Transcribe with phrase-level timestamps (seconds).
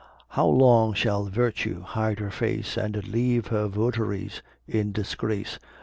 [0.29, 5.59] How long shall virtue hide her face, And leave her votaries in disgrace?